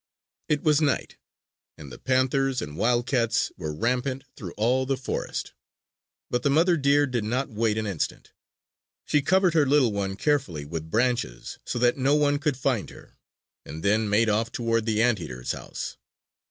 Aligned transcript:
It 0.49 0.63
was 0.63 0.81
night; 0.81 1.17
and 1.77 1.91
the 1.91 1.99
panthers 1.99 2.59
and 2.59 2.75
wildcats 2.75 3.51
were 3.55 3.71
rampant 3.71 4.23
through 4.35 4.53
all 4.57 4.87
the 4.87 4.97
forest; 4.97 5.53
but 6.31 6.41
the 6.41 6.49
mother 6.49 6.75
deer 6.75 7.05
did 7.05 7.23
not 7.23 7.49
wait 7.51 7.77
an 7.77 7.85
instant. 7.85 8.31
She 9.05 9.21
covered 9.21 9.53
her 9.53 9.67
little 9.67 9.91
one 9.91 10.15
carefully 10.15 10.65
with 10.65 10.89
branches 10.89 11.59
so 11.67 11.77
that 11.77 11.97
no 11.97 12.15
one 12.15 12.39
could 12.39 12.57
find 12.57 12.89
her, 12.89 13.15
and 13.63 13.83
then 13.83 14.09
made 14.09 14.27
off 14.27 14.51
toward 14.51 14.87
the 14.87 15.03
Anteater's 15.03 15.51
house. 15.51 15.97